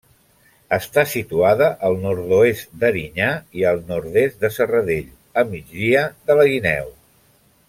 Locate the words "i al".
3.61-3.85